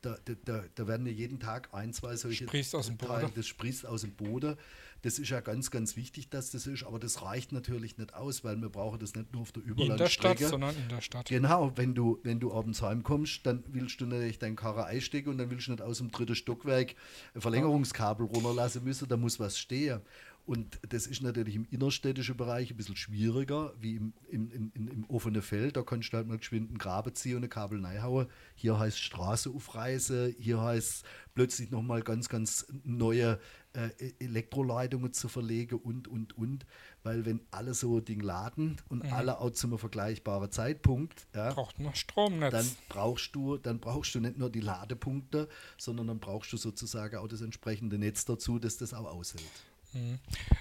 [0.00, 3.32] da, da, da, werden ja jeden Tag ein, zwei solche Sprießt aus dem Boden.
[3.34, 4.56] Das sprießt aus dem Boden.
[5.02, 8.44] Das ist ja ganz, ganz wichtig, dass das ist, aber das reicht natürlich nicht aus,
[8.44, 9.98] weil wir brauchen das nicht nur auf der Überlandstrecke.
[9.98, 11.28] In der Stadt, sondern in der Stadt.
[11.28, 15.38] Genau, wenn du, wenn du abends heimkommst, dann willst du natürlich dein Karre einstecken und
[15.38, 16.94] dann willst du nicht aus dem dritten Stockwerk
[17.34, 20.00] ein Verlängerungskabel runterlassen müssen, da muss was stehen.
[20.44, 25.04] Und das ist natürlich im innerstädtischen Bereich ein bisschen schwieriger, wie im, im, im, im
[25.04, 25.76] offenen Feld.
[25.76, 28.26] Da kannst du halt mal geschwind einen Graben ziehen und eine Kabel reinhauen.
[28.56, 33.38] Hier heißt Straße aufreißen, hier heißt plötzlich nochmal ganz, ganz neue
[33.72, 36.66] äh, Elektroleitungen zu verlegen und, und, und.
[37.04, 39.12] Weil wenn alle so Ding laden und mhm.
[39.12, 42.50] alle auch zum vergleichbaren Zeitpunkt, ja, braucht man Stromnetz.
[42.50, 47.16] Dann brauchst du, dann brauchst du nicht nur die Ladepunkte, sondern dann brauchst du sozusagen
[47.16, 49.44] auch das entsprechende Netz dazu, das das auch aushält.
[49.92, 50.18] Mhm.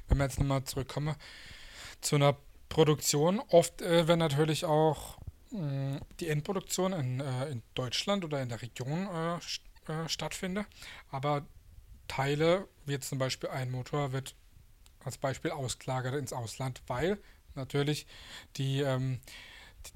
[0.07, 1.15] Wenn wir jetzt nochmal zurückkommen
[2.01, 2.35] zu einer
[2.69, 5.17] Produktion, oft äh, wenn natürlich auch
[5.51, 10.67] mh, die Endproduktion in, äh, in Deutschland oder in der Region äh, st äh, stattfindet,
[11.09, 11.45] aber
[12.07, 14.35] Teile, wie zum Beispiel ein Motor, wird
[15.03, 17.17] als Beispiel ausgelagert ins Ausland, weil
[17.55, 18.05] natürlich
[18.57, 19.19] die, ähm,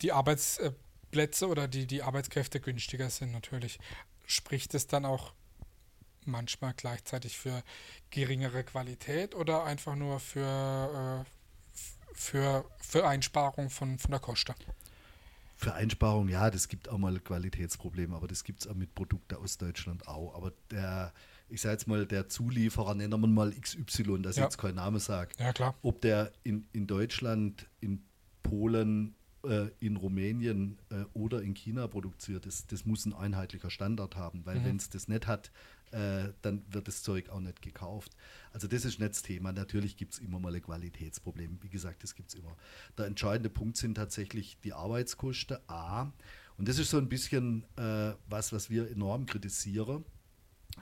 [0.01, 3.79] die Arbeitsplätze oder die, die Arbeitskräfte günstiger sind natürlich.
[4.25, 5.33] Spricht es dann auch
[6.27, 7.63] manchmal gleichzeitig für
[8.09, 11.83] geringere Qualität oder einfach nur für, äh,
[12.13, 14.55] für, für Einsparung von, von der Kosten?
[15.57, 19.35] Für Einsparung, ja, das gibt auch mal Qualitätsprobleme, aber das gibt es auch mit Produkten
[19.35, 20.35] aus Deutschland auch.
[20.35, 21.13] Aber der,
[21.47, 24.43] ich sage jetzt mal, der Zulieferer, nennen wir mal XY, dass ja.
[24.43, 25.73] ich jetzt keinen Namen sage, ja, klar.
[25.81, 28.03] ob der in, in Deutschland, in
[28.43, 34.15] Polen, äh, in Rumänien äh, oder in China produziert, das, das muss ein einheitlicher Standard
[34.15, 34.65] haben, weil mhm.
[34.65, 35.51] wenn es das nicht hat,
[35.95, 38.11] äh, dann wird das Zeug auch nicht gekauft.
[38.51, 39.53] Also das ist nicht das Thema.
[39.53, 41.59] Natürlich gibt es immer mal ein Qualitätsproblem.
[41.61, 42.55] Wie gesagt, das gibt es immer.
[42.97, 45.57] Der entscheidende Punkt sind tatsächlich die Arbeitskosten.
[45.67, 46.11] A.
[46.57, 50.03] Und das ist so ein bisschen äh, was, was wir enorm kritisieren,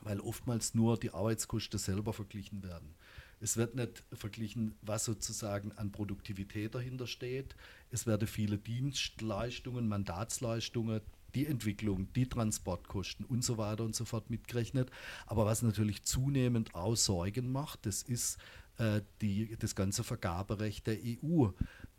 [0.01, 2.95] weil oftmals nur die Arbeitskosten selber verglichen werden.
[3.39, 7.55] Es wird nicht verglichen, was sozusagen an Produktivität dahinter steht.
[7.91, 11.01] Es werden viele Dienstleistungen, Mandatsleistungen,
[11.35, 14.91] die Entwicklung, die Transportkosten und so weiter und so fort mitgerechnet.
[15.25, 18.37] Aber was natürlich zunehmend auch Sorgen macht, das ist
[18.77, 21.49] äh, die, das ganze Vergaberecht der EU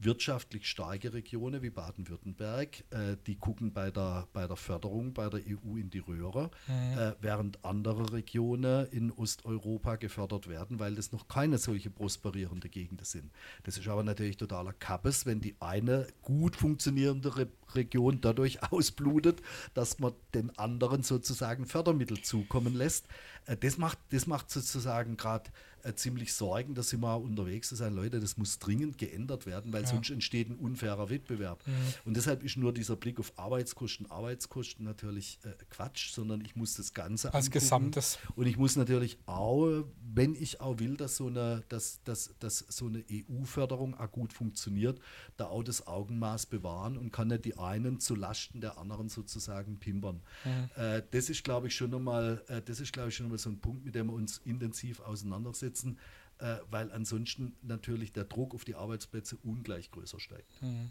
[0.04, 5.40] wirtschaftlich starke Regionen wie Baden-Württemberg, äh, die gucken bei der, bei der Förderung bei der
[5.40, 6.98] EU in die Röhre, mhm.
[6.98, 13.04] äh, während andere Regionen in Osteuropa gefördert werden, weil das noch keine solche prosperierende Gegenden
[13.04, 13.32] sind.
[13.64, 19.42] Das ist aber natürlich totaler Kappes, wenn die eine gut funktionierende Re Region dadurch ausblutet,
[19.74, 23.08] dass man den anderen sozusagen Fördermittel zukommen lässt.
[23.46, 25.50] Äh, das, macht, das macht sozusagen gerade
[25.84, 29.72] äh, ziemlich Sorgen, dass sie mal unterwegs zu sein, Leute, das muss dringend geändert werden,
[29.72, 29.88] weil ja.
[29.94, 31.62] Sonst entsteht ein unfairer Wettbewerb.
[32.04, 36.74] Und deshalb ist nur dieser Blick auf Arbeitskosten, Arbeitskosten natürlich äh, Quatsch, sondern ich muss
[36.74, 37.60] das Ganze als angucken.
[37.60, 38.18] Gesamtes.
[38.36, 42.58] Und ich muss natürlich auch, wenn ich auch will, dass so eine, dass, dass, dass
[42.68, 45.00] so eine EU-Förderung auch gut funktioniert,
[45.36, 49.78] da auch das Augenmaß bewahren und kann nicht die einen zu Lasten der anderen sozusagen
[49.78, 50.20] pimpern.
[50.44, 50.82] Mhm.
[50.82, 53.50] Äh, das ist, glaube ich, schon nochmal, äh, das ist, glaube ich, schon nochmal so
[53.50, 55.98] ein Punkt, mit dem wir uns intensiv auseinandersetzen setzen,
[56.38, 60.50] äh, weil ansonsten natürlich der Druck auf die Arbeitsplätze ungleich größer steigt.
[60.62, 60.90] Mhm.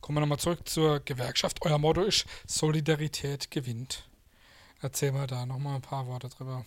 [0.00, 1.58] Kommen wir nochmal zurück zur Gewerkschaft.
[1.62, 4.08] Euer Motto ist Solidarität gewinnt.
[4.80, 6.64] Erzähl mal da nochmal ein paar Worte drüber.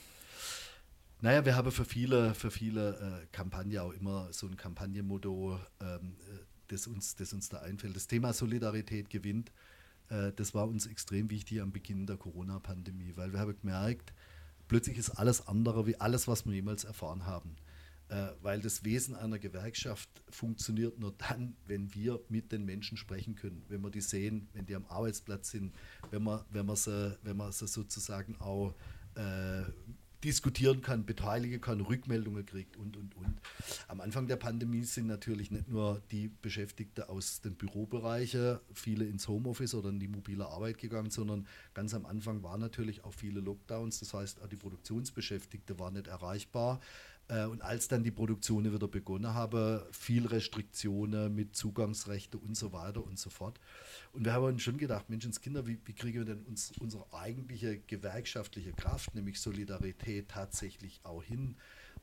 [1.21, 6.15] Naja, wir haben für viele, für viele äh, Kampagnen auch immer so ein Kampagnenmotto, ähm,
[6.19, 7.95] äh, das, uns, das uns da einfällt.
[7.95, 9.51] Das Thema Solidarität gewinnt,
[10.09, 14.13] äh, das war uns extrem wichtig am Beginn der Corona-Pandemie, weil wir haben gemerkt,
[14.67, 17.55] plötzlich ist alles andere wie alles, was wir jemals erfahren haben.
[18.11, 23.35] Äh, weil das Wesen einer Gewerkschaft funktioniert nur dann, wenn wir mit den Menschen sprechen
[23.35, 25.73] können, wenn wir die sehen, wenn die am Arbeitsplatz sind,
[26.09, 28.75] wenn wir, wenn wir, sie, wenn wir sie sozusagen auch
[29.15, 29.63] äh,
[30.25, 33.39] diskutieren kann, beteiligen kann, Rückmeldungen kriegt und, und, und.
[33.87, 39.29] Am Anfang der Pandemie sind natürlich nicht nur die Beschäftigten aus den Bürobereichen, viele ins
[39.29, 43.39] Homeoffice oder in die mobile Arbeit gegangen, sondern ganz am Anfang waren natürlich auch viele
[43.39, 43.99] Lockdowns.
[43.99, 46.81] Das heißt, auch die Produktionsbeschäftigten waren nicht erreichbar.
[47.31, 52.73] Äh, und als dann die Produktionen wieder begonnen haben, viel Restriktionen mit Zugangsrechte und so
[52.73, 53.59] weiter und so fort.
[54.11, 57.79] Und wir haben uns schon gedacht, Menschenskinder, wie, wie kriegen wir denn uns unsere eigentliche
[57.79, 61.55] gewerkschaftliche Kraft, nämlich Solidarität, tatsächlich auch hin?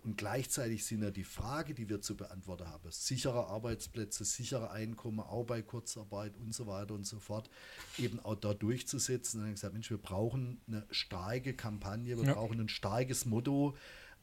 [0.04, 5.20] Und gleichzeitig sind ja die Frage, die wir zu beantworten haben, sichere Arbeitsplätze, sichere Einkommen,
[5.20, 7.50] auch bei Kurzarbeit und so weiter und so fort,
[7.98, 9.38] eben auch da durchzusetzen.
[9.38, 12.34] Und dann haben wir gesagt, Mensch, wir brauchen eine starke Kampagne, wir ja.
[12.34, 13.76] brauchen ein starkes Motto,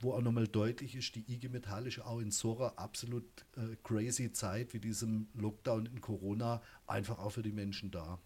[0.06, 3.26] wo auch nochmal deutlich ist, die IG Metall ist auch in so einer absolut
[3.58, 8.20] äh, crazy Zeit wie diesem Lockdown in Corona einfach auch für die Menschen da.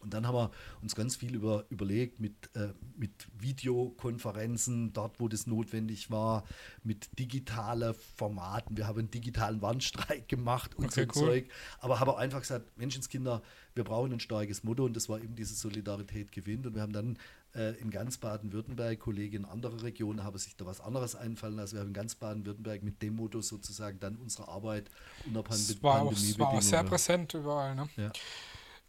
[0.00, 5.28] Und dann haben wir uns ganz viel über, überlegt mit, äh, mit Videokonferenzen, dort wo
[5.28, 6.44] das notwendig war,
[6.82, 8.78] mit digitalen Formaten.
[8.78, 11.26] Wir haben einen digitalen Wandstreik gemacht und okay, so cool.
[11.26, 11.50] Zeug.
[11.80, 13.42] Aber haben einfach gesagt, Menschenskinder,
[13.74, 16.66] wir brauchen ein starkes Motto und das war eben diese Solidarität gewinnt.
[16.66, 17.18] Und wir haben dann
[17.52, 21.74] in ganz Baden-Württemberg, Kollegen in anderen Regionen haben sich da was anderes einfallen lassen.
[21.74, 24.88] Wir haben in ganz Baden-Württemberg mit dem Motto sozusagen dann unsere Arbeit
[25.26, 26.08] unter Pand das war.
[26.10, 27.74] Das war auch sehr präsent überall.
[27.74, 27.88] Ne?
[27.96, 28.12] Ja.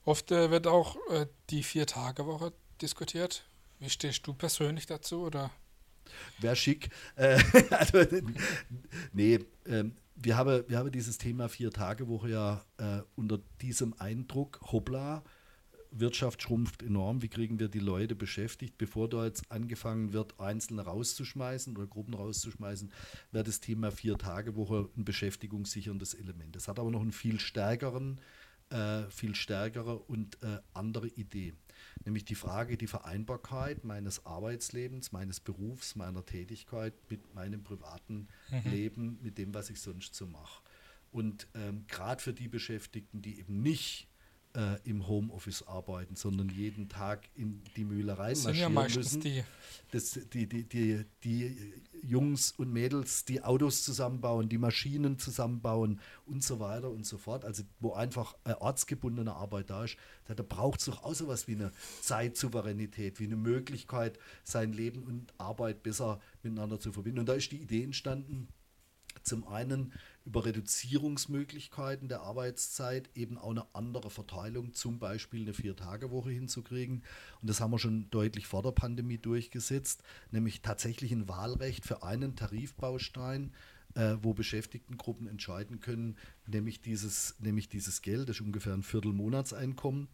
[0.03, 3.43] Oft äh, wird auch äh, die Vier-Tage-Woche diskutiert.
[3.79, 5.21] Wie stehst du persönlich dazu?
[5.21, 5.51] Oder?
[6.39, 6.89] Wäre schick.
[7.15, 7.39] Äh,
[7.71, 8.05] also,
[9.13, 15.23] nee, ähm, wir, haben, wir haben dieses Thema Vier-Tage-Woche ja äh, unter diesem Eindruck, hoppla,
[15.91, 17.21] Wirtschaft schrumpft enorm.
[17.21, 18.77] Wie kriegen wir die Leute beschäftigt?
[18.77, 22.91] Bevor da jetzt angefangen wird, Einzelne rauszuschmeißen oder Gruppen rauszuschmeißen,
[23.31, 26.55] wäre das Thema Vier-Tage-Woche ein beschäftigungssicherndes Element.
[26.55, 28.21] Das hat aber noch einen viel stärkeren,
[28.69, 31.53] äh, viel stärkere und äh, andere Idee.
[32.05, 38.71] Nämlich die Frage, die Vereinbarkeit meines Arbeitslebens, meines Berufs, meiner Tätigkeit mit meinem privaten mhm.
[38.71, 40.63] Leben, mit dem, was ich sonst so mache.
[41.11, 44.07] Und ähm, gerade für die Beschäftigten, die eben nicht
[44.55, 49.21] äh, im Homeoffice arbeiten, sondern jeden Tag in die Mühle reinmarschieren ja müssen.
[49.21, 49.43] Die.
[49.91, 56.43] Das, die, die, die, die Jungs und Mädels, die Autos zusammenbauen, die Maschinen zusammenbauen und
[56.43, 57.45] so weiter und so fort.
[57.45, 61.27] Also wo einfach äh, ortsgebundene Arbeit da ist, da, da braucht es doch auch so
[61.27, 67.19] was wie eine Zeitsouveränität, wie eine Möglichkeit, sein Leben und Arbeit besser miteinander zu verbinden.
[67.19, 68.47] Und da ist die Idee entstanden,
[69.23, 69.93] zum einen
[70.25, 77.03] über Reduzierungsmöglichkeiten der Arbeitszeit eben auch eine andere Verteilung, zum Beispiel eine Vier-Tage-Woche hinzukriegen.
[77.41, 82.03] Und das haben wir schon deutlich vor der Pandemie durchgesetzt, nämlich tatsächlich ein Wahlrecht für
[82.03, 83.51] einen Tarifbaustein,
[83.95, 89.13] äh, wo Beschäftigtengruppen entscheiden können, nämlich dieses, nämlich dieses Geld, das ist ungefähr ein Viertel
[89.13, 90.07] Monatseinkommen,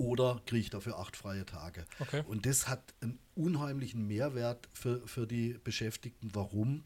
[0.00, 1.84] oder kriege ich dafür acht freie Tage.
[1.98, 2.24] Okay.
[2.26, 6.30] Und das hat einen unheimlichen Mehrwert für, für die Beschäftigten.
[6.32, 6.84] Warum?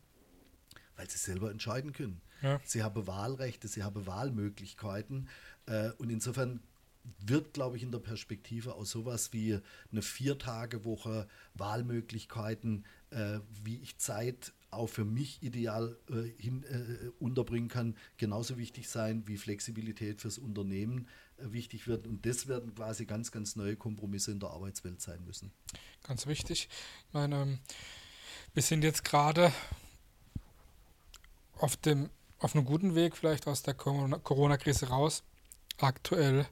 [0.96, 2.20] Weil sie selber entscheiden können.
[2.42, 2.60] Ja.
[2.64, 5.28] Sie haben Wahlrechte, sie haben Wahlmöglichkeiten
[5.66, 6.60] äh, und insofern
[7.18, 9.58] wird, glaube ich, in der Perspektive auch sowas wie
[9.92, 17.68] eine Viertagewoche, Wahlmöglichkeiten, äh, wie ich Zeit auch für mich ideal äh, hin, äh, unterbringen
[17.68, 22.06] kann, genauso wichtig sein, wie Flexibilität fürs Unternehmen äh, wichtig wird.
[22.06, 25.52] Und das werden quasi ganz, ganz neue Kompromisse in der Arbeitswelt sein müssen.
[26.02, 26.68] Ganz wichtig.
[27.06, 27.58] Ich meine,
[28.52, 29.52] wir sind jetzt gerade
[31.64, 35.22] auf dem auf einem guten Weg vielleicht aus der Corona-Krise raus.
[35.78, 36.46] Aktuell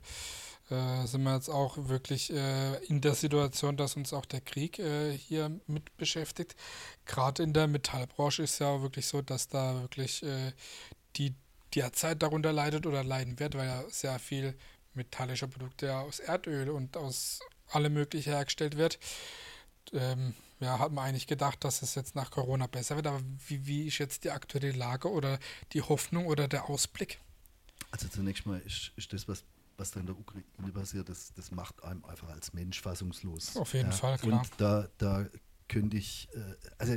[0.70, 4.78] äh, sind wir jetzt auch wirklich äh, in der Situation, dass uns auch der Krieg
[4.78, 6.56] äh, hier mit beschäftigt.
[7.04, 10.52] Gerade in der Metallbranche ist ja auch wirklich so, dass da wirklich äh,
[11.16, 11.34] die
[11.74, 14.56] derzeit darunter leidet oder leiden wird, weil ja sehr viel
[14.94, 18.98] metallische Produkte ja aus Erdöl und aus allem Möglichen hergestellt wird.
[19.92, 23.66] Ähm, ja, hat man eigentlich gedacht, dass es jetzt nach Corona besser wird, aber wie,
[23.66, 25.38] wie ist jetzt die aktuelle Lage oder
[25.72, 27.20] die Hoffnung oder der Ausblick?
[27.90, 29.44] Also zunächst mal ist, ist das, was,
[29.76, 33.56] was da in der Ukraine passiert, das, das macht einem einfach als Mensch fassungslos.
[33.56, 33.96] Auf jeden ja.
[33.96, 34.40] Fall, klar.
[34.40, 35.26] Und da, da
[35.68, 36.96] könnte ich, äh, also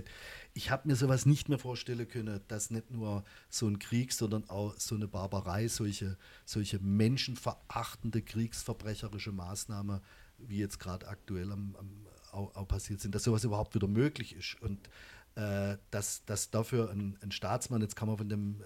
[0.53, 4.49] ich habe mir sowas nicht mehr vorstellen können, dass nicht nur so ein Krieg, sondern
[4.49, 10.01] auch so eine Barbarei, solche, solche menschenverachtende, kriegsverbrecherische Maßnahmen,
[10.37, 12.05] wie jetzt gerade aktuell am, am
[12.35, 14.61] auch, auch, passiert sind, dass sowas überhaupt wieder möglich ist.
[14.61, 14.89] Und
[15.35, 18.61] äh, dass, dass dafür ein, ein, Staatsmann, jetzt kann man von dem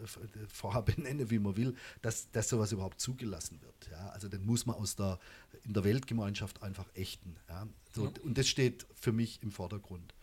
[0.47, 3.89] vorher benennen, wie man will, dass, dass sowas überhaupt zugelassen wird.
[3.91, 4.09] Ja?
[4.09, 5.19] Also den muss man aus der,
[5.63, 7.37] in der Weltgemeinschaft einfach ächten.
[7.47, 7.67] Ja?
[7.95, 8.11] So, ja.
[8.23, 10.13] Und das steht für mich im Vordergrund.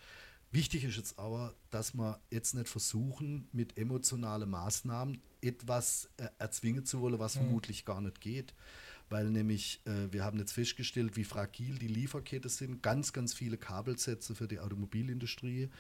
[0.53, 6.85] Wichtig ist jetzt aber, dass wir jetzt nicht versuchen, mit emotionalen Maßnahmen etwas äh, erzwingen
[6.85, 7.41] zu wollen, was mhm.
[7.41, 8.55] vermutlich gar nicht geht.
[9.09, 12.83] Weil nämlich äh, wir haben jetzt festgestellt, wie fragil die Lieferkette sind.
[12.83, 15.71] Ganz, ganz viele Kabelsätze für die Automobilindustrie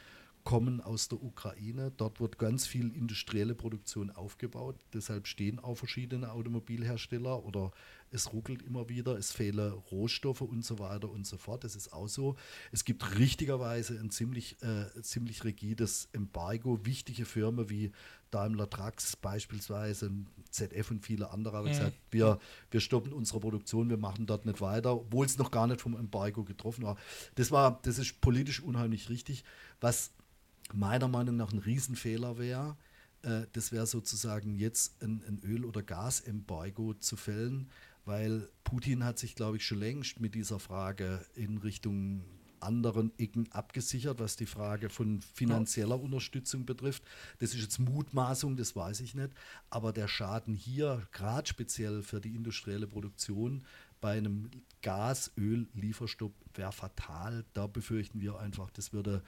[0.47, 1.93] kommen aus der Ukraine.
[1.97, 4.77] Dort wird ganz viel industrielle Produktion aufgebaut.
[4.95, 7.73] Deshalb stehen auch verschiedene Automobilhersteller oder
[8.12, 11.65] es ruckelt immer wieder, es fehlen Rohstoffe und so weiter und so fort.
[11.65, 12.37] Das ist auch so.
[12.71, 16.79] Es gibt richtigerweise ein ziemlich, äh, ziemlich rigides Embargo.
[16.87, 17.91] Wichtige Firmen wie
[18.31, 20.11] Daimler Trucks beispielsweise,
[20.51, 21.71] ZF und viele andere haben mhm.
[21.71, 22.39] gesagt, wir,
[22.71, 25.97] wir stoppen unsere Produktion, wir machen dort nicht weiter, obwohl es noch gar nicht vom
[25.97, 26.97] Embargo getroffen war.
[27.35, 29.45] Das war, das ist politisch unheimlich richtig.
[29.81, 30.12] Was
[30.73, 32.77] meiner Meinung nach ein Riesenfehler wäre,
[33.23, 37.71] äh, das wäre sozusagen jetzt ein, ein Öl- oder Gasembargo zu fällen,
[38.05, 42.25] weil Putin hat sich, glaube ich, schon längst mit dieser Frage in Richtung
[42.61, 47.03] anderen Ecken abgesichert, was die Frage von finanzieller Unterstützung betrifft.
[47.38, 49.31] Das ist jetzt Mutmaßung, das weiß ich nicht.
[49.71, 53.64] Aber der Schaden hier, gerade speziell für die industrielle Produktion,
[54.01, 54.51] bei einem
[54.83, 57.45] Gas-Öl-Lieferstopp wäre fatal.
[57.55, 59.23] Da befürchten wir einfach, das würde,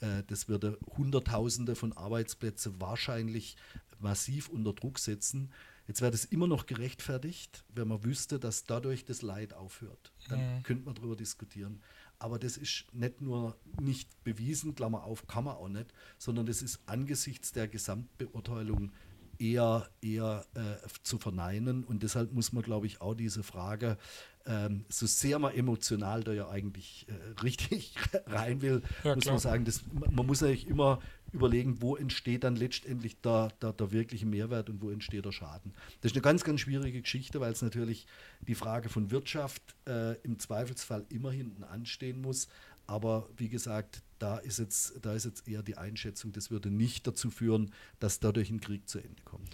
[0.00, 3.56] äh, das würde Hunderttausende von Arbeitsplätzen wahrscheinlich
[3.98, 5.52] massiv unter Druck setzen.
[5.86, 10.12] Jetzt wäre das immer noch gerechtfertigt, wenn man wüsste, dass dadurch das Leid aufhört.
[10.28, 10.62] Dann mhm.
[10.62, 11.82] könnte man darüber diskutieren.
[12.18, 16.62] Aber das ist nicht nur nicht bewiesen, Klammer auf, kann man auch nicht, sondern das
[16.62, 18.92] ist angesichts der Gesamtbeurteilung
[19.38, 21.84] eher, eher äh, zu verneinen.
[21.84, 23.98] Und deshalb muss man, glaube ich, auch diese Frage,
[24.46, 27.94] ähm, so sehr man emotional da ja eigentlich äh, richtig
[28.26, 29.34] rein will, ja, muss klar.
[29.34, 31.00] man sagen, das, man muss eigentlich immer
[31.32, 35.72] überlegen, wo entsteht dann letztendlich der, der, der, wirkliche Mehrwert und wo entsteht der Schaden.
[36.00, 38.06] Das ist eine ganz, ganz schwierige Geschichte, weil es natürlich
[38.46, 42.48] die Frage von Wirtschaft äh, im Zweifelsfall immer hinten anstehen muss.
[42.86, 47.06] Aber wie gesagt, da ist, jetzt, da ist jetzt eher die Einschätzung, das würde nicht
[47.06, 49.48] dazu führen, dass dadurch ein Krieg zu Ende kommt.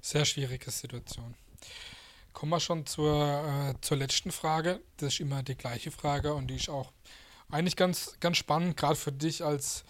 [0.00, 1.34] Sehr schwierige Situation.
[2.32, 4.80] Kommen wir schon zur, äh, zur letzten Frage.
[4.96, 6.92] Das ist immer die gleiche Frage und die ist auch
[7.48, 9.84] eigentlich ganz, ganz spannend, gerade für dich als,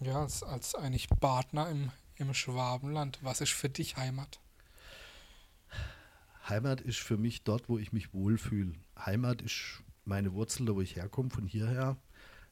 [0.00, 3.18] ja, als, als eigentlich Partner im, im Schwabenland.
[3.22, 4.40] Was ist für dich Heimat?
[6.48, 8.72] Heimat ist für mich dort, wo ich mich wohlfühle.
[8.98, 11.96] Heimat ist meine Wurzel, da wo ich herkomme, von hierher.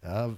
[0.02, 0.34] Ja,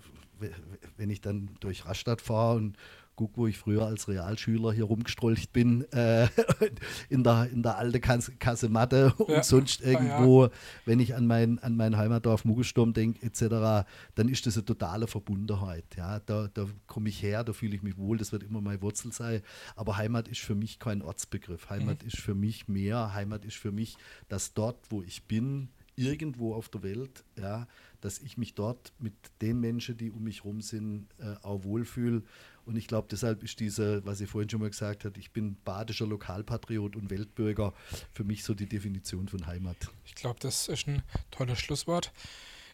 [0.96, 2.76] wenn ich dann durch Rastatt fahre und
[3.16, 6.28] gucke, wo ich früher als Realschüler hier rumgestrolcht bin, äh,
[7.08, 9.42] in, der, in der alten Kasematte und ja.
[9.42, 10.54] sonst irgendwo, ja, ja.
[10.84, 15.06] wenn ich an mein, an mein Heimatdorf Muggelsturm denke, etc., dann ist das eine totale
[15.06, 15.84] Verbundenheit.
[15.96, 16.20] Ja?
[16.20, 19.12] Da, da komme ich her, da fühle ich mich wohl, das wird immer meine Wurzel
[19.12, 19.42] sein.
[19.76, 21.70] Aber Heimat ist für mich kein Ortsbegriff.
[21.70, 22.08] Heimat mhm.
[22.08, 23.14] ist für mich mehr.
[23.14, 23.96] Heimat ist für mich,
[24.28, 27.68] dass dort, wo ich bin, irgendwo auf der Welt, ja,
[28.04, 32.22] dass ich mich dort mit den Menschen, die um mich herum sind, äh, auch wohlfühle.
[32.66, 35.56] Und ich glaube, deshalb ist diese, was ich vorhin schon mal gesagt habe, ich bin
[35.64, 37.72] badischer Lokalpatriot und Weltbürger,
[38.12, 39.78] für mich so die Definition von Heimat.
[40.04, 42.12] Ich glaube, das ist ein tolles Schlusswort.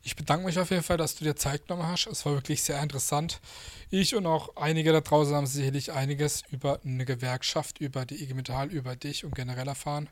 [0.03, 2.09] Ich bedanke mich auf jeden Fall, dass du dir Zeit genommen hast.
[2.09, 3.41] Es war wirklich sehr interessant.
[3.89, 8.35] Ich und auch einige da draußen haben sicherlich einiges über eine Gewerkschaft, über die IG
[8.35, 10.09] Metall, über dich und generell erfahren.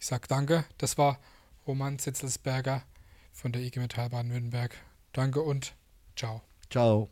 [0.00, 0.64] Ich sage danke.
[0.78, 1.20] Das war
[1.64, 2.82] Roman Zitzelsberger
[3.32, 4.76] von der IG Metall Baden-Württemberg.
[5.12, 5.74] Danke und
[6.16, 6.42] ciao.
[6.70, 7.08] Ciao.